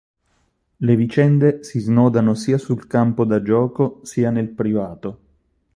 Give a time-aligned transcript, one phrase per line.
[0.79, 5.19] Le vicende si snodano sia sul campo da gioco sia nel privato.